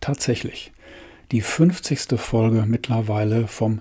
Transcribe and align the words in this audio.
tatsächlich 0.00 0.72
die 1.32 1.40
50. 1.40 2.18
Folge 2.18 2.64
mittlerweile 2.66 3.46
vom 3.46 3.80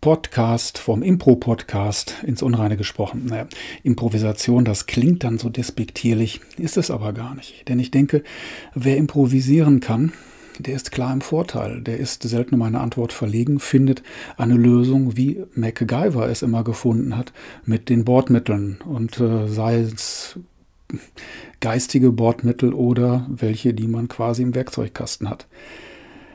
Podcast, 0.00 0.78
vom 0.78 1.02
Impro-Podcast 1.02 2.16
ins 2.24 2.42
Unreine 2.42 2.78
gesprochen. 2.78 3.26
Naja, 3.26 3.46
Improvisation, 3.82 4.64
das 4.64 4.86
klingt 4.86 5.24
dann 5.24 5.36
so 5.36 5.50
despektierlich, 5.50 6.40
ist 6.56 6.78
es 6.78 6.90
aber 6.90 7.12
gar 7.12 7.34
nicht. 7.34 7.68
Denn 7.68 7.78
ich 7.78 7.90
denke, 7.90 8.22
wer 8.74 8.96
improvisieren 8.96 9.80
kann, 9.80 10.14
der 10.58 10.74
ist 10.74 10.90
klar 10.90 11.12
im 11.12 11.20
Vorteil. 11.20 11.82
Der 11.82 11.98
ist 11.98 12.22
selten 12.22 12.54
um 12.54 12.62
eine 12.62 12.80
Antwort 12.80 13.12
verlegen, 13.12 13.60
findet 13.60 14.02
eine 14.38 14.54
Lösung, 14.54 15.16
wie 15.16 15.44
MacGyver 15.54 16.28
es 16.28 16.42
immer 16.42 16.64
gefunden 16.64 17.16
hat, 17.16 17.32
mit 17.64 17.88
den 17.88 18.04
Bordmitteln. 18.04 18.78
Und 18.84 19.20
äh, 19.20 19.48
sei 19.48 19.80
es 19.80 20.38
geistige 21.60 22.12
Bordmittel 22.12 22.72
oder 22.74 23.26
welche, 23.28 23.74
die 23.74 23.86
man 23.86 24.08
quasi 24.08 24.42
im 24.42 24.54
Werkzeugkasten 24.54 25.28
hat. 25.28 25.46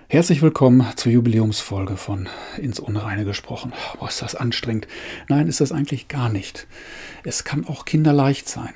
Herzlich 0.08 0.42
willkommen 0.44 0.86
zur 0.96 1.12
Jubiläumsfolge 1.12 1.98
von 1.98 2.30
Ins 2.58 2.80
Unreine 2.80 3.26
gesprochen. 3.26 3.74
Boah, 4.00 4.08
ist 4.08 4.22
das 4.22 4.36
anstrengend. 4.36 4.88
Nein, 5.30 5.48
ist 5.48 5.62
das 5.62 5.72
eigentlich 5.72 6.08
gar 6.08 6.30
nicht. 6.30 6.68
Es 7.24 7.44
kann 7.44 7.66
auch 7.66 7.86
kinderleicht 7.86 8.48
sein. 8.48 8.74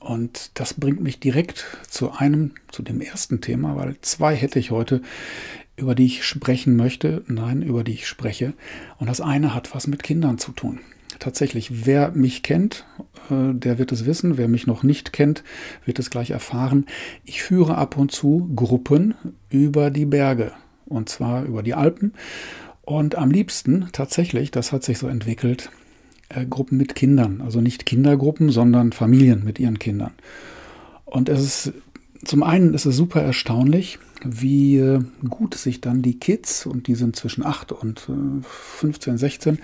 Und 0.00 0.50
das 0.54 0.74
bringt 0.74 1.00
mich 1.00 1.18
direkt 1.18 1.64
zu 1.88 2.12
einem, 2.12 2.52
zu 2.68 2.82
dem 2.82 3.00
ersten 3.00 3.40
Thema, 3.40 3.74
weil 3.76 3.96
zwei 4.02 4.36
hätte 4.36 4.58
ich 4.58 4.70
heute, 4.70 5.00
über 5.76 5.94
die 5.94 6.06
ich 6.06 6.24
sprechen 6.24 6.76
möchte, 6.76 7.24
nein, 7.26 7.62
über 7.62 7.82
die 7.82 7.94
ich 7.94 8.06
spreche. 8.06 8.52
Und 8.98 9.08
das 9.08 9.20
eine 9.20 9.54
hat 9.54 9.74
was 9.74 9.86
mit 9.86 10.02
Kindern 10.02 10.38
zu 10.38 10.52
tun. 10.52 10.80
Tatsächlich, 11.18 11.86
wer 11.86 12.10
mich 12.12 12.42
kennt, 12.42 12.86
äh, 13.30 13.54
der 13.54 13.78
wird 13.78 13.92
es 13.92 14.06
wissen. 14.06 14.36
Wer 14.36 14.48
mich 14.48 14.66
noch 14.66 14.82
nicht 14.82 15.12
kennt, 15.12 15.44
wird 15.84 15.98
es 15.98 16.10
gleich 16.10 16.30
erfahren. 16.30 16.86
Ich 17.24 17.42
führe 17.42 17.76
ab 17.76 17.96
und 17.96 18.12
zu 18.12 18.50
Gruppen 18.54 19.14
über 19.50 19.90
die 19.90 20.06
Berge 20.06 20.52
und 20.86 21.08
zwar 21.08 21.44
über 21.44 21.62
die 21.62 21.74
Alpen. 21.74 22.12
Und 22.82 23.16
am 23.16 23.30
liebsten 23.30 23.88
tatsächlich, 23.92 24.50
das 24.50 24.72
hat 24.72 24.84
sich 24.84 24.98
so 24.98 25.08
entwickelt, 25.08 25.70
äh, 26.28 26.46
Gruppen 26.46 26.78
mit 26.78 26.94
Kindern. 26.94 27.40
Also 27.40 27.60
nicht 27.60 27.86
Kindergruppen, 27.86 28.50
sondern 28.50 28.92
Familien 28.92 29.44
mit 29.44 29.58
ihren 29.58 29.78
Kindern. 29.78 30.12
Und 31.04 31.28
es 31.28 31.40
ist 31.40 31.72
zum 32.24 32.42
einen 32.42 32.74
ist 32.74 32.86
es 32.86 32.96
super 32.96 33.22
erstaunlich, 33.22 33.98
wie 34.24 34.78
äh, 34.78 35.00
gut 35.28 35.54
sich 35.54 35.80
dann 35.80 36.02
die 36.02 36.18
Kids, 36.18 36.66
und 36.66 36.86
die 36.86 36.94
sind 36.94 37.16
zwischen 37.16 37.44
8 37.44 37.72
und 37.72 38.08
äh, 38.08 38.42
15, 38.42 39.18
16, 39.18 39.58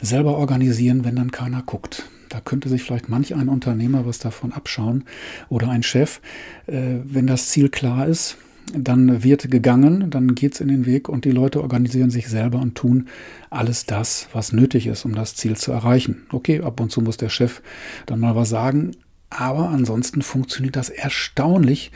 selber 0.00 0.36
organisieren, 0.36 1.04
wenn 1.04 1.16
dann 1.16 1.30
keiner 1.30 1.62
guckt. 1.62 2.04
Da 2.28 2.40
könnte 2.40 2.68
sich 2.68 2.82
vielleicht 2.82 3.08
manch 3.08 3.34
ein 3.34 3.48
Unternehmer 3.48 4.06
was 4.06 4.18
davon 4.18 4.52
abschauen 4.52 5.04
oder 5.48 5.68
ein 5.68 5.82
Chef, 5.82 6.20
äh, 6.66 6.98
wenn 7.04 7.26
das 7.26 7.48
Ziel 7.48 7.68
klar 7.68 8.06
ist, 8.06 8.36
dann 8.72 9.24
wird 9.24 9.50
gegangen, 9.50 10.10
dann 10.10 10.36
geht 10.36 10.54
es 10.54 10.60
in 10.60 10.68
den 10.68 10.86
Weg 10.86 11.08
und 11.08 11.24
die 11.24 11.32
Leute 11.32 11.60
organisieren 11.60 12.10
sich 12.10 12.28
selber 12.28 12.60
und 12.60 12.76
tun 12.76 13.08
alles 13.50 13.84
das, 13.84 14.28
was 14.32 14.52
nötig 14.52 14.86
ist, 14.86 15.04
um 15.04 15.14
das 15.14 15.34
Ziel 15.34 15.56
zu 15.56 15.72
erreichen. 15.72 16.22
Okay, 16.30 16.60
ab 16.60 16.80
und 16.80 16.92
zu 16.92 17.00
muss 17.00 17.16
der 17.16 17.30
Chef 17.30 17.62
dann 18.06 18.20
mal 18.20 18.36
was 18.36 18.48
sagen, 18.48 18.92
aber 19.40 19.70
ansonsten 19.70 20.20
funktioniert 20.20 20.76
das 20.76 20.90
erstaunlich 20.90 21.92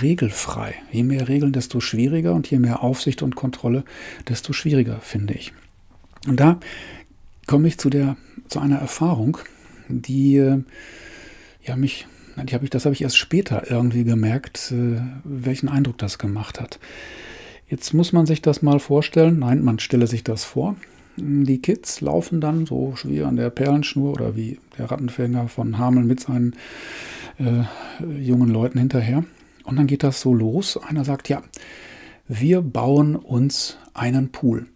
regelfrei. 0.00 0.74
Je 0.90 1.02
mehr 1.02 1.28
Regeln, 1.28 1.52
desto 1.52 1.80
schwieriger 1.80 2.32
und 2.32 2.50
je 2.50 2.58
mehr 2.58 2.82
Aufsicht 2.82 3.22
und 3.22 3.36
Kontrolle, 3.36 3.84
desto 4.26 4.54
schwieriger, 4.54 4.98
finde 5.00 5.34
ich. 5.34 5.52
Und 6.26 6.40
da 6.40 6.58
komme 7.46 7.68
ich 7.68 7.76
zu, 7.78 7.90
der, 7.90 8.16
zu 8.48 8.58
einer 8.58 8.78
Erfahrung, 8.78 9.36
die 9.88 10.36
äh, 10.36 10.62
ja, 11.62 11.76
mich 11.76 12.06
die 12.36 12.54
hab 12.54 12.62
ich, 12.62 12.70
das 12.70 12.84
habe 12.84 12.94
ich 12.94 13.02
erst 13.02 13.18
später 13.18 13.70
irgendwie 13.70 14.04
gemerkt, 14.04 14.72
äh, 14.72 15.00
welchen 15.24 15.68
Eindruck 15.68 15.98
das 15.98 16.18
gemacht 16.18 16.60
hat. 16.60 16.78
Jetzt 17.68 17.92
muss 17.92 18.12
man 18.12 18.26
sich 18.26 18.40
das 18.40 18.62
mal 18.62 18.78
vorstellen. 18.78 19.40
Nein, 19.40 19.62
man 19.62 19.78
stelle 19.78 20.06
sich 20.06 20.24
das 20.24 20.44
vor. 20.44 20.76
Die 21.20 21.60
Kids 21.60 22.00
laufen 22.00 22.40
dann 22.40 22.66
so 22.66 22.94
wie 23.04 23.22
an 23.22 23.36
der 23.36 23.50
Perlenschnur 23.50 24.12
oder 24.12 24.36
wie 24.36 24.58
der 24.78 24.90
Rattenfänger 24.90 25.48
von 25.48 25.78
Hameln 25.78 26.06
mit 26.06 26.20
seinen 26.20 26.54
äh, 27.38 27.64
jungen 28.20 28.48
Leuten 28.48 28.78
hinterher. 28.78 29.24
Und 29.64 29.76
dann 29.76 29.86
geht 29.86 30.02
das 30.02 30.20
so 30.20 30.32
los. 30.32 30.76
Einer 30.76 31.04
sagt, 31.04 31.28
ja, 31.28 31.42
wir 32.28 32.62
bauen 32.62 33.16
uns 33.16 33.78
einen 33.94 34.30
Pool. 34.30 34.66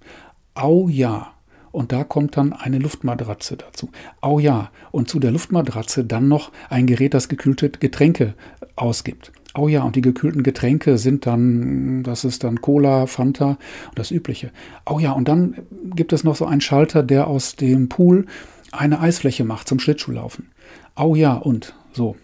Au 0.54 0.88
ja, 0.88 1.32
und 1.70 1.92
da 1.92 2.04
kommt 2.04 2.36
dann 2.36 2.52
eine 2.52 2.78
Luftmatratze 2.78 3.56
dazu. 3.56 3.90
Oh 4.20 4.38
ja, 4.38 4.70
und 4.90 5.08
zu 5.08 5.18
der 5.18 5.30
Luftmatratze 5.30 6.04
dann 6.04 6.28
noch 6.28 6.52
ein 6.68 6.86
Gerät, 6.86 7.14
das 7.14 7.28
gekühlte 7.28 7.70
Getränke 7.70 8.34
ausgibt. 8.76 9.32
Oh 9.54 9.68
ja, 9.68 9.82
und 9.82 9.96
die 9.96 10.00
gekühlten 10.00 10.42
Getränke 10.42 10.96
sind 10.96 11.26
dann, 11.26 12.02
das 12.02 12.24
ist 12.24 12.42
dann 12.42 12.60
Cola, 12.62 13.06
Fanta 13.06 13.58
und 13.88 13.98
das 13.98 14.10
Übliche. 14.10 14.50
Oh 14.86 14.98
ja, 14.98 15.12
und 15.12 15.28
dann 15.28 15.56
gibt 15.94 16.12
es 16.12 16.24
noch 16.24 16.36
so 16.36 16.46
einen 16.46 16.62
Schalter, 16.62 17.02
der 17.02 17.26
aus 17.26 17.56
dem 17.56 17.88
Pool 17.88 18.26
eine 18.70 19.00
Eisfläche 19.00 19.44
macht 19.44 19.68
zum 19.68 19.78
Schlittschuhlaufen. 19.78 20.48
Oh 20.96 21.14
ja, 21.14 21.34
und 21.34 21.74
so. 21.92 22.16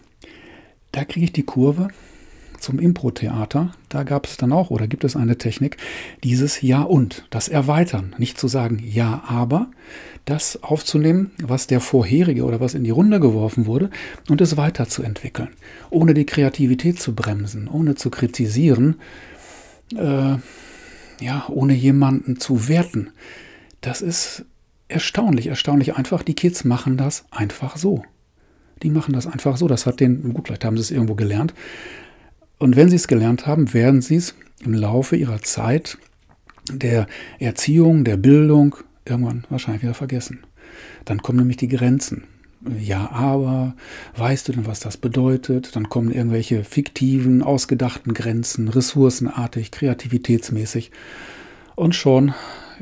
Da 0.91 1.05
kriege 1.05 1.25
ich 1.25 1.33
die 1.33 1.43
Kurve 1.43 1.89
zum 2.59 2.79
Impro-Theater, 2.79 3.71
da 3.89 4.03
gab 4.03 4.25
es 4.25 4.37
dann 4.37 4.51
auch 4.51 4.69
oder 4.69 4.87
gibt 4.87 5.03
es 5.03 5.15
eine 5.15 5.37
Technik, 5.37 5.77
dieses 6.23 6.61
Ja 6.61 6.81
und, 6.81 7.25
das 7.29 7.47
Erweitern, 7.47 8.15
nicht 8.17 8.39
zu 8.39 8.47
sagen 8.47 8.81
Ja, 8.83 9.23
aber, 9.27 9.69
das 10.25 10.61
aufzunehmen, 10.61 11.31
was 11.41 11.67
der 11.67 11.79
vorherige 11.79 12.43
oder 12.43 12.59
was 12.59 12.75
in 12.75 12.83
die 12.83 12.89
Runde 12.91 13.19
geworfen 13.19 13.65
wurde 13.65 13.89
und 14.29 14.41
es 14.41 14.57
weiterzuentwickeln, 14.57 15.49
ohne 15.89 16.13
die 16.13 16.25
Kreativität 16.25 16.99
zu 16.99 17.15
bremsen, 17.15 17.67
ohne 17.67 17.95
zu 17.95 18.09
kritisieren, 18.09 18.95
äh, 19.95 20.35
ja, 21.21 21.45
ohne 21.49 21.73
jemanden 21.73 22.39
zu 22.39 22.67
werten. 22.67 23.09
Das 23.81 24.01
ist 24.01 24.45
erstaunlich, 24.87 25.47
erstaunlich 25.47 25.95
einfach. 25.95 26.23
Die 26.23 26.35
Kids 26.35 26.63
machen 26.63 26.97
das 26.97 27.25
einfach 27.31 27.77
so. 27.77 28.03
Die 28.83 28.89
machen 28.89 29.13
das 29.13 29.27
einfach 29.27 29.57
so. 29.57 29.67
Das 29.67 29.85
hat 29.85 29.99
den, 29.99 30.33
gut, 30.33 30.47
vielleicht 30.47 30.65
haben 30.65 30.77
sie 30.77 30.81
es 30.81 30.91
irgendwo 30.91 31.15
gelernt, 31.15 31.53
und 32.59 32.75
wenn 32.75 32.89
Sie 32.89 32.97
es 32.97 33.07
gelernt 33.07 33.47
haben, 33.47 33.73
werden 33.73 34.01
Sie 34.01 34.17
es 34.17 34.35
im 34.63 34.73
Laufe 34.73 35.15
Ihrer 35.15 35.41
Zeit 35.41 35.97
der 36.71 37.07
Erziehung, 37.39 38.03
der 38.03 38.17
Bildung 38.17 38.75
irgendwann 39.05 39.45
wahrscheinlich 39.49 39.81
wieder 39.81 39.93
vergessen. 39.93 40.43
Dann 41.05 41.21
kommen 41.21 41.39
nämlich 41.39 41.57
die 41.57 41.69
Grenzen. 41.69 42.25
Ja, 42.77 43.09
aber 43.11 43.75
weißt 44.17 44.47
du 44.47 44.51
denn, 44.51 44.67
was 44.67 44.81
das 44.81 44.97
bedeutet? 44.97 45.77
Dann 45.77 45.87
kommen 45.87 46.11
irgendwelche 46.11 46.65
fiktiven, 46.65 47.41
ausgedachten 47.41 48.13
Grenzen, 48.13 48.67
ressourcenartig, 48.67 49.71
kreativitätsmäßig. 49.71 50.91
Und 51.75 51.95
schon 51.95 52.33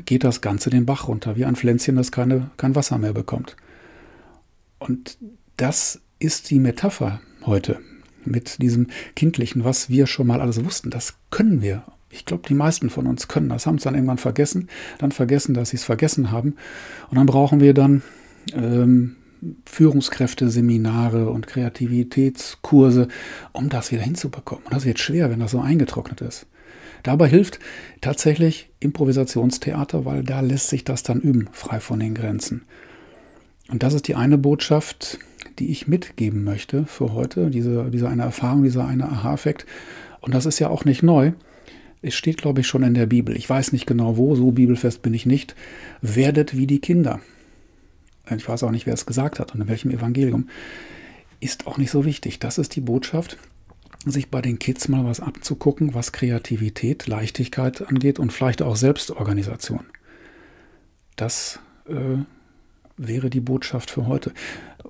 geht 0.04 0.24
das 0.24 0.40
Ganze 0.40 0.70
den 0.70 0.84
Bach 0.84 1.06
runter, 1.06 1.36
wie 1.36 1.44
ein 1.44 1.54
Pflänzchen, 1.54 1.94
das 1.94 2.10
keine, 2.10 2.50
kein 2.56 2.74
Wasser 2.74 2.98
mehr 2.98 3.12
bekommt. 3.12 3.56
Und 4.80 5.16
das 5.56 6.00
ist 6.18 6.50
die 6.50 6.58
Metapher 6.58 7.20
heute 7.46 7.78
mit 8.30 8.62
diesem 8.62 8.88
Kindlichen, 9.16 9.64
was 9.64 9.90
wir 9.90 10.06
schon 10.06 10.26
mal 10.26 10.40
alles 10.40 10.64
wussten. 10.64 10.90
Das 10.90 11.14
können 11.30 11.62
wir. 11.62 11.84
Ich 12.10 12.24
glaube, 12.24 12.48
die 12.48 12.54
meisten 12.54 12.90
von 12.90 13.06
uns 13.06 13.28
können 13.28 13.48
das, 13.48 13.66
haben 13.66 13.76
es 13.76 13.82
dann 13.82 13.94
irgendwann 13.94 14.18
vergessen, 14.18 14.68
dann 14.98 15.12
vergessen, 15.12 15.54
dass 15.54 15.70
sie 15.70 15.76
es 15.76 15.84
vergessen 15.84 16.30
haben. 16.30 16.56
Und 17.10 17.18
dann 17.18 17.26
brauchen 17.26 17.60
wir 17.60 17.74
dann 17.74 18.02
ähm, 18.54 19.16
Führungskräfte, 19.66 20.48
Seminare 20.48 21.28
und 21.30 21.46
Kreativitätskurse, 21.46 23.08
um 23.52 23.68
das 23.68 23.92
wieder 23.92 24.02
hinzubekommen. 24.02 24.64
Und 24.64 24.74
das 24.74 24.84
wird 24.84 24.98
schwer, 24.98 25.30
wenn 25.30 25.40
das 25.40 25.50
so 25.50 25.60
eingetrocknet 25.60 26.20
ist. 26.22 26.46
Dabei 27.02 27.28
hilft 27.28 27.60
tatsächlich 28.00 28.70
Improvisationstheater, 28.80 30.04
weil 30.04 30.24
da 30.24 30.40
lässt 30.40 30.68
sich 30.68 30.84
das 30.84 31.02
dann 31.02 31.20
üben, 31.20 31.48
frei 31.52 31.80
von 31.80 32.00
den 32.00 32.14
Grenzen. 32.14 32.64
Und 33.70 33.82
das 33.82 33.94
ist 33.94 34.08
die 34.08 34.14
eine 34.14 34.38
Botschaft, 34.38 35.18
die 35.58 35.70
ich 35.70 35.88
mitgeben 35.88 36.44
möchte 36.44 36.86
für 36.86 37.12
heute, 37.12 37.50
diese, 37.50 37.90
diese 37.90 38.08
eine 38.08 38.22
Erfahrung, 38.22 38.62
dieser 38.62 38.86
eine 38.86 39.08
Aha-Effekt. 39.08 39.66
Und 40.20 40.34
das 40.34 40.46
ist 40.46 40.58
ja 40.58 40.68
auch 40.68 40.84
nicht 40.84 41.02
neu. 41.02 41.32
Es 42.00 42.14
steht, 42.14 42.38
glaube 42.38 42.60
ich, 42.60 42.66
schon 42.66 42.82
in 42.82 42.94
der 42.94 43.06
Bibel. 43.06 43.36
Ich 43.36 43.48
weiß 43.48 43.72
nicht 43.72 43.86
genau 43.86 44.16
wo, 44.16 44.34
so 44.36 44.52
bibelfest 44.52 45.02
bin 45.02 45.14
ich 45.14 45.26
nicht. 45.26 45.54
Werdet 46.00 46.56
wie 46.56 46.66
die 46.66 46.80
Kinder. 46.80 47.20
Ich 48.36 48.48
weiß 48.48 48.62
auch 48.62 48.70
nicht, 48.70 48.86
wer 48.86 48.94
es 48.94 49.06
gesagt 49.06 49.40
hat 49.40 49.54
und 49.54 49.62
in 49.62 49.68
welchem 49.68 49.90
Evangelium. 49.90 50.48
Ist 51.40 51.66
auch 51.66 51.78
nicht 51.78 51.90
so 51.90 52.04
wichtig. 52.04 52.38
Das 52.38 52.58
ist 52.58 52.76
die 52.76 52.80
Botschaft, 52.80 53.38
sich 54.04 54.28
bei 54.30 54.42
den 54.42 54.58
Kids 54.58 54.88
mal 54.88 55.04
was 55.04 55.20
abzugucken, 55.20 55.94
was 55.94 56.12
Kreativität, 56.12 57.06
Leichtigkeit 57.06 57.86
angeht 57.86 58.18
und 58.18 58.32
vielleicht 58.32 58.62
auch 58.62 58.76
Selbstorganisation. 58.76 59.84
Das 61.16 61.58
äh, 61.88 62.18
wäre 62.96 63.30
die 63.30 63.40
Botschaft 63.40 63.90
für 63.90 64.06
heute. 64.06 64.32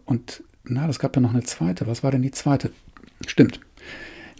Und 0.04 0.42
na, 0.68 0.86
das 0.86 0.98
gab 0.98 1.16
ja 1.16 1.22
noch 1.22 1.32
eine 1.32 1.42
zweite. 1.42 1.86
Was 1.86 2.02
war 2.02 2.10
denn 2.10 2.22
die 2.22 2.30
zweite? 2.30 2.70
Stimmt. 3.26 3.60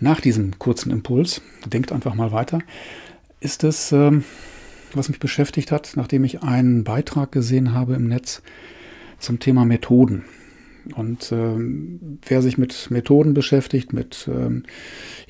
Nach 0.01 0.21
diesem 0.21 0.59
kurzen 0.59 0.93
Impuls, 0.93 1.43
denkt 1.67 1.91
einfach 1.93 2.15
mal 2.15 2.31
weiter, 2.31 2.61
ist 3.41 3.65
es, 3.65 3.93
ähm, 3.93 4.25
was 4.95 5.09
mich 5.09 5.19
beschäftigt 5.19 5.73
hat, 5.73 5.93
nachdem 5.97 6.25
ich 6.25 6.43
einen 6.43 6.85
Beitrag 6.85 7.33
gesehen 7.33 7.73
habe 7.73 7.95
im 7.95 8.07
Netz 8.07 8.43
zum 9.19 9.41
Thema 9.41 9.65
Methoden. 9.65 10.25
Und 10.95 11.33
ähm, 11.33 12.19
wer 12.27 12.41
sich 12.41 12.57
mit 12.57 12.91
Methoden 12.91 13.35
beschäftigt, 13.35 13.93
mit, 13.93 14.29
ähm, 14.33 14.63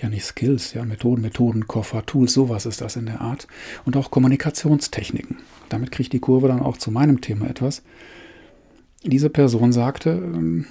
ja 0.00 0.08
nicht 0.08 0.24
Skills, 0.24 0.74
ja, 0.74 0.84
Methoden, 0.84 1.22
Methoden, 1.22 1.66
Koffer, 1.66 2.06
Tools, 2.06 2.32
sowas 2.32 2.66
ist 2.66 2.80
das 2.80 2.96
in 2.96 3.06
der 3.06 3.20
Art. 3.20 3.48
Und 3.84 3.96
auch 3.96 4.10
Kommunikationstechniken. 4.10 5.38
Damit 5.68 5.90
kriegt 5.90 6.12
die 6.12 6.20
Kurve 6.20 6.48
dann 6.48 6.60
auch 6.60 6.76
zu 6.76 6.90
meinem 6.90 7.20
Thema 7.20 7.48
etwas. 7.48 7.82
Diese 9.04 9.30
Person 9.30 9.72
sagte, 9.72 10.10
ähm, 10.10 10.66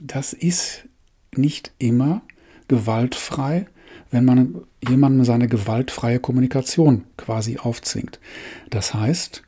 das 0.00 0.32
ist 0.32 0.88
nicht 1.36 1.72
immer 1.78 2.22
gewaltfrei, 2.68 3.66
wenn 4.10 4.24
man 4.24 4.62
jemandem 4.86 5.24
seine 5.24 5.48
gewaltfreie 5.48 6.18
Kommunikation 6.18 7.04
quasi 7.16 7.58
aufzwingt. 7.58 8.18
Das 8.70 8.94
heißt, 8.94 9.42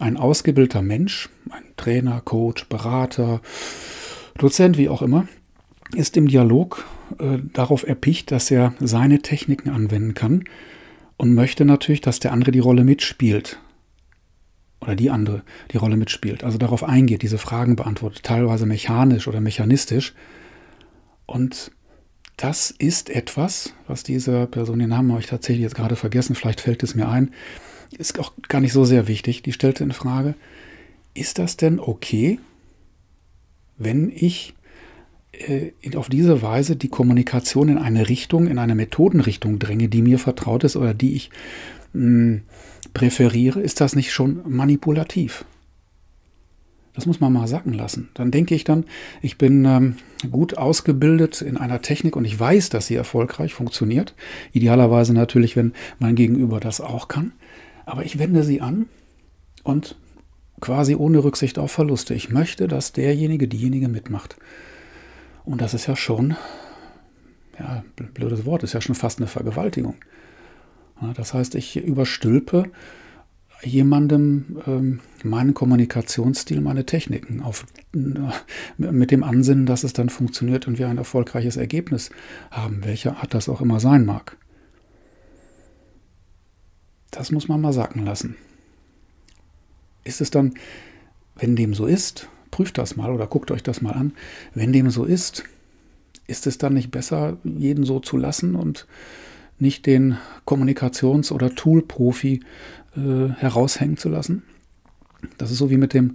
ein 0.00 0.16
ausgebildeter 0.16 0.82
Mensch, 0.82 1.28
ein 1.50 1.64
Trainer, 1.76 2.20
Coach, 2.20 2.66
Berater, 2.68 3.40
Dozent, 4.38 4.78
wie 4.78 4.88
auch 4.88 5.02
immer, 5.02 5.26
ist 5.94 6.16
im 6.16 6.28
Dialog 6.28 6.84
äh, 7.18 7.38
darauf 7.52 7.86
erpicht, 7.86 8.30
dass 8.30 8.50
er 8.50 8.74
seine 8.80 9.20
Techniken 9.20 9.70
anwenden 9.70 10.14
kann 10.14 10.44
und 11.16 11.34
möchte 11.34 11.64
natürlich, 11.64 12.00
dass 12.00 12.20
der 12.20 12.32
andere 12.32 12.50
die 12.52 12.58
Rolle 12.58 12.84
mitspielt. 12.84 13.58
Oder 14.80 14.94
die 14.94 15.10
andere 15.10 15.42
die 15.72 15.76
Rolle 15.76 15.96
mitspielt. 15.96 16.44
Also 16.44 16.58
darauf 16.58 16.84
eingeht, 16.84 17.22
diese 17.22 17.38
Fragen 17.38 17.76
beantwortet, 17.76 18.22
teilweise 18.22 18.66
mechanisch 18.66 19.26
oder 19.26 19.40
mechanistisch. 19.40 20.14
Und 21.26 21.72
das 22.36 22.70
ist 22.70 23.10
etwas, 23.10 23.74
was 23.88 24.04
diese 24.04 24.46
Person, 24.46 24.78
den 24.78 24.90
Namen 24.90 25.10
habe 25.10 25.20
ich 25.20 25.26
tatsächlich 25.26 25.64
jetzt 25.64 25.74
gerade 25.74 25.96
vergessen, 25.96 26.36
vielleicht 26.36 26.60
fällt 26.60 26.82
es 26.84 26.94
mir 26.94 27.08
ein, 27.08 27.32
ist 27.96 28.18
auch 28.20 28.32
gar 28.48 28.60
nicht 28.60 28.72
so 28.72 28.84
sehr 28.84 29.08
wichtig. 29.08 29.42
Die 29.42 29.52
stellte 29.52 29.82
in 29.82 29.92
Frage, 29.92 30.34
ist 31.14 31.38
das 31.38 31.56
denn 31.56 31.80
okay, 31.80 32.38
wenn 33.76 34.10
ich 34.14 34.54
äh, 35.32 35.72
auf 35.96 36.08
diese 36.08 36.42
Weise 36.42 36.76
die 36.76 36.88
Kommunikation 36.88 37.68
in 37.68 37.78
eine 37.78 38.08
Richtung, 38.08 38.46
in 38.46 38.58
eine 38.58 38.74
Methodenrichtung 38.74 39.58
dränge, 39.58 39.88
die 39.88 40.02
mir 40.02 40.18
vertraut 40.18 40.64
ist 40.64 40.76
oder 40.76 40.94
die 40.94 41.14
ich 41.14 41.30
mh, 41.92 42.02
hm, 42.02 42.42
präferiere, 42.94 43.60
ist 43.60 43.80
das 43.80 43.94
nicht 43.94 44.12
schon 44.12 44.42
manipulativ? 44.46 45.44
Das 46.98 47.06
muss 47.06 47.20
man 47.20 47.32
mal 47.32 47.46
sacken 47.46 47.74
lassen. 47.74 48.08
Dann 48.14 48.32
denke 48.32 48.56
ich 48.56 48.64
dann, 48.64 48.84
ich 49.22 49.38
bin 49.38 49.64
ähm, 49.64 49.96
gut 50.32 50.58
ausgebildet 50.58 51.42
in 51.42 51.56
einer 51.56 51.80
Technik 51.80 52.16
und 52.16 52.24
ich 52.24 52.38
weiß, 52.38 52.70
dass 52.70 52.88
sie 52.88 52.96
erfolgreich 52.96 53.54
funktioniert. 53.54 54.14
Idealerweise 54.52 55.14
natürlich, 55.14 55.54
wenn 55.54 55.74
mein 56.00 56.16
Gegenüber 56.16 56.58
das 56.58 56.80
auch 56.80 57.06
kann. 57.06 57.32
Aber 57.86 58.04
ich 58.04 58.18
wende 58.18 58.42
sie 58.42 58.60
an 58.60 58.86
und 59.62 59.96
quasi 60.60 60.96
ohne 60.96 61.22
Rücksicht 61.22 61.60
auf 61.60 61.70
Verluste. 61.70 62.14
Ich 62.14 62.30
möchte, 62.30 62.66
dass 62.66 62.92
derjenige, 62.92 63.46
diejenige 63.46 63.88
mitmacht. 63.88 64.36
Und 65.44 65.60
das 65.60 65.74
ist 65.74 65.86
ja 65.86 65.94
schon, 65.94 66.36
ja, 67.60 67.84
blödes 68.12 68.44
Wort, 68.44 68.64
ist 68.64 68.72
ja 68.72 68.80
schon 68.80 68.96
fast 68.96 69.20
eine 69.20 69.28
Vergewaltigung. 69.28 69.94
Das 71.14 71.34
heißt, 71.34 71.54
ich 71.54 71.76
überstülpe 71.76 72.70
jemandem 73.62 74.62
ähm, 74.66 75.00
meinen 75.24 75.54
Kommunikationsstil, 75.54 76.60
meine 76.60 76.86
Techniken 76.86 77.42
auf, 77.42 77.66
äh, 77.94 77.98
mit 78.76 79.10
dem 79.10 79.24
Ansinnen, 79.24 79.66
dass 79.66 79.84
es 79.84 79.92
dann 79.92 80.10
funktioniert 80.10 80.68
und 80.68 80.78
wir 80.78 80.88
ein 80.88 80.98
erfolgreiches 80.98 81.56
Ergebnis 81.56 82.10
haben, 82.50 82.84
welcher 82.84 83.16
Art 83.16 83.34
das 83.34 83.48
auch 83.48 83.60
immer 83.60 83.80
sein 83.80 84.04
mag. 84.04 84.36
Das 87.10 87.32
muss 87.32 87.48
man 87.48 87.60
mal 87.60 87.72
sacken 87.72 88.04
lassen. 88.04 88.36
Ist 90.04 90.20
es 90.20 90.30
dann, 90.30 90.54
wenn 91.36 91.56
dem 91.56 91.74
so 91.74 91.86
ist, 91.86 92.28
prüft 92.50 92.78
das 92.78 92.96
mal 92.96 93.10
oder 93.10 93.26
guckt 93.26 93.50
euch 93.50 93.62
das 93.62 93.80
mal 93.80 93.92
an, 93.92 94.12
wenn 94.54 94.72
dem 94.72 94.90
so 94.90 95.04
ist, 95.04 95.44
ist 96.26 96.46
es 96.46 96.58
dann 96.58 96.74
nicht 96.74 96.90
besser, 96.90 97.38
jeden 97.44 97.84
so 97.84 98.00
zu 98.00 98.16
lassen 98.16 98.54
und 98.54 98.86
nicht 99.60 99.86
den 99.86 100.18
Kommunikations- 100.46 101.32
oder 101.32 101.54
Tool-Profi 101.54 102.40
äh, 102.96 103.28
heraushängen 103.36 103.96
zu 103.96 104.08
lassen? 104.08 104.42
Das 105.36 105.50
ist 105.50 105.58
so 105.58 105.70
wie 105.70 105.76
mit 105.76 105.94
dem, 105.94 106.12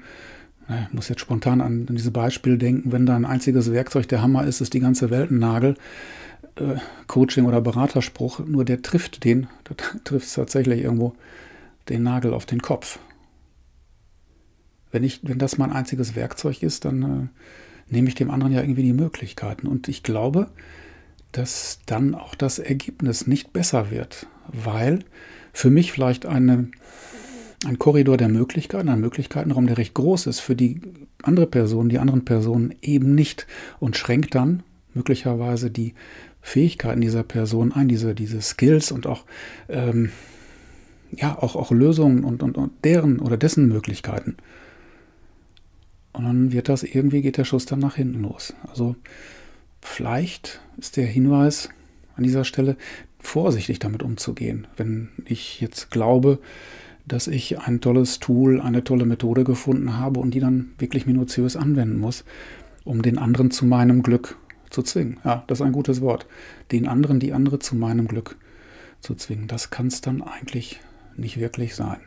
ich 0.70 0.94
muss 0.94 1.10
jetzt 1.10 1.22
spontan 1.22 1.62
an, 1.62 1.86
an 1.88 1.96
dieses 1.96 2.12
Beispiel 2.12 2.58
denken, 2.58 2.92
wenn 2.92 3.06
da 3.06 3.16
ein 3.16 3.26
einziges 3.26 3.72
Werkzeug 3.72 4.08
der 4.08 4.22
Hammer 4.22 4.46
ist, 4.46 4.62
ist 4.62 4.74
die 4.74 4.80
ganze 4.80 5.10
Welt 5.10 5.32
ein 5.32 5.40
Nagel. 5.40 5.76
Äh, 6.56 6.76
Coaching 7.08 7.46
oder 7.46 7.62
Beraterspruch, 7.62 8.40
nur 8.40 8.64
der 8.64 8.82
trifft 8.82 9.24
den, 9.24 9.48
da 9.64 9.76
trifft 10.04 10.28
es 10.28 10.34
tatsächlich 10.34 10.84
irgendwo 10.84 11.14
den 11.90 12.04
Nagel 12.04 12.34
auf 12.34 12.46
den 12.46 12.62
Kopf. 12.62 13.00
Wenn, 14.92 15.04
ich, 15.04 15.22
wenn 15.24 15.40
das 15.40 15.58
mein 15.58 15.72
einziges 15.72 16.16
Werkzeug 16.16 16.62
ist, 16.62 16.86
dann 16.86 17.04
äh, 17.04 17.28
nehme 17.92 18.08
ich 18.08 18.16
dem 18.16 18.30
anderen 18.30 18.54
ja 18.54 18.62
irgendwie 18.62 18.84
die 18.84 18.94
Möglichkeiten. 18.94 19.68
Und 19.68 19.88
ich 19.88 20.04
glaube, 20.04 20.50
dass 21.34 21.80
dann 21.86 22.16
auch 22.16 22.36
das 22.36 22.60
Ergebnis 22.60 23.28
nicht 23.28 23.52
besser 23.52 23.92
wird, 23.92 24.28
weil 24.48 25.00
für 25.52 25.70
mich 25.70 25.92
vielleicht 25.92 26.26
eine, 26.26 26.70
ein 27.66 27.80
Korridor 27.80 28.18
der 28.18 28.30
Möglichkeiten, 28.30 28.90
ein 28.90 29.02
Möglichkeitenraum, 29.02 29.68
der 29.68 29.78
recht 29.78 29.94
groß 29.94 30.28
ist, 30.28 30.40
für 30.40 30.56
die 30.56 30.80
andere 31.22 31.48
Person, 31.48 31.90
die 31.90 32.00
anderen 32.00 32.26
Personen 32.26 32.74
eben 32.82 33.16
nicht 33.16 33.48
und 33.80 33.98
schränkt 33.98 34.36
dann 34.36 34.64
möglicherweise 34.94 35.72
die 35.72 35.94
Fähigkeiten 36.42 37.02
dieser 37.02 37.24
Person 37.24 37.72
ein, 37.72 37.88
diese, 37.88 38.14
diese 38.14 38.42
Skills 38.42 38.92
und 38.92 39.08
auch, 39.08 39.26
ähm, 39.70 40.12
ja, 41.16 41.38
auch, 41.38 41.56
auch 41.56 41.72
Lösungen 41.72 42.24
und, 42.24 42.44
und, 42.44 42.58
und 42.58 42.72
deren 42.84 43.20
oder 43.20 43.38
dessen 43.38 43.68
Möglichkeiten. 43.68 44.38
Und 46.12 46.26
dann 46.26 46.52
wird 46.52 46.70
das 46.70 46.84
irgendwie, 46.84 47.22
geht 47.22 47.38
der 47.38 47.46
Schuss 47.46 47.66
dann 47.66 47.80
nach 47.80 47.96
hinten 47.96 48.22
los. 48.22 48.54
Also 48.68 48.96
vielleicht 49.86 50.62
ist 50.78 50.98
der 50.98 51.06
Hinweis 51.06 51.70
an 52.16 52.24
dieser 52.24 52.44
Stelle, 52.44 52.78
vorsichtig 53.20 53.80
damit 53.80 54.04
umzugehen. 54.04 54.68
Wenn 54.76 55.10
ich 55.26 55.62
jetzt 55.62 55.92
glaube, 55.92 56.40
dass 57.06 57.28
ich 57.28 57.60
ein 57.60 57.82
tolles 57.82 58.20
Tool, 58.20 58.62
eine 58.62 58.84
tolle 58.84 59.06
Methode 59.06 59.44
gefunden 59.44 59.98
habe 59.98 60.20
und 60.20 60.34
die 60.34 60.40
dann 60.40 60.74
wirklich 60.78 61.06
minutiös 61.06 61.56
anwenden 61.56 62.00
muss, 62.00 62.24
um 62.84 63.02
den 63.02 63.18
anderen 63.18 63.52
zu 63.52 63.66
meinem 63.66 64.04
Glück 64.04 64.38
zu 64.70 64.84
zwingen. 64.84 65.20
Ja, 65.24 65.44
das 65.48 65.60
ist 65.60 65.66
ein 65.66 65.72
gutes 65.72 66.02
Wort. 66.02 66.26
Den 66.72 66.88
anderen, 66.88 67.20
die 67.20 67.34
andere 67.34 67.60
zu 67.60 67.76
meinem 67.76 68.08
Glück 68.08 68.38
zu 69.00 69.16
zwingen. 69.16 69.48
Das 69.48 69.70
kann 69.70 69.88
es 69.88 70.02
dann 70.02 70.22
eigentlich 70.22 70.80
nicht 71.16 71.40
wirklich 71.40 71.76
sein. 71.76 72.00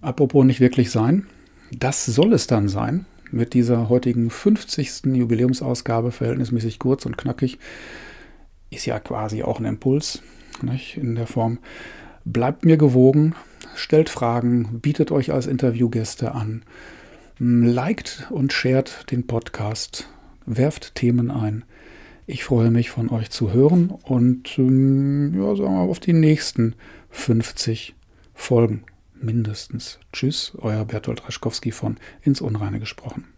Apropos 0.00 0.44
nicht 0.44 0.60
wirklich 0.60 0.90
sein, 0.90 1.26
das 1.72 2.04
soll 2.04 2.32
es 2.32 2.46
dann 2.46 2.68
sein 2.68 3.06
mit 3.34 3.52
dieser 3.52 3.88
heutigen 3.88 4.30
50. 4.30 5.06
Jubiläumsausgabe, 5.06 6.12
verhältnismäßig 6.12 6.78
kurz 6.78 7.04
und 7.04 7.18
knackig. 7.18 7.58
Ist 8.70 8.86
ja 8.86 9.00
quasi 9.00 9.42
auch 9.42 9.58
ein 9.58 9.64
Impuls 9.64 10.22
nicht? 10.62 10.96
in 10.96 11.16
der 11.16 11.26
Form. 11.26 11.58
Bleibt 12.24 12.64
mir 12.64 12.76
gewogen, 12.76 13.34
stellt 13.74 14.08
Fragen, 14.08 14.80
bietet 14.80 15.10
euch 15.10 15.32
als 15.32 15.46
Interviewgäste 15.46 16.32
an, 16.34 16.62
liked 17.38 18.28
und 18.30 18.52
shared 18.52 19.10
den 19.10 19.26
Podcast 19.26 20.08
werft 20.46 20.94
Themen 20.94 21.30
ein. 21.30 21.64
Ich 22.26 22.44
freue 22.44 22.70
mich 22.70 22.90
von 22.90 23.10
euch 23.10 23.30
zu 23.30 23.52
hören 23.52 23.90
und 23.90 24.58
ähm, 24.58 25.34
ja, 25.34 25.56
sagen 25.56 25.74
wir 25.74 25.90
auf 25.90 26.00
die 26.00 26.14
nächsten 26.14 26.74
50 27.10 27.94
Folgen 28.32 28.84
mindestens. 29.24 29.98
Tschüss, 30.12 30.52
euer 30.58 30.84
Bertolt 30.84 31.26
Raschkowski 31.26 31.72
von 31.72 31.96
Ins 32.22 32.40
Unreine 32.40 32.78
gesprochen. 32.78 33.33